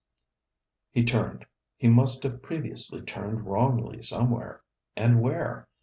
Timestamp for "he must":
1.77-2.23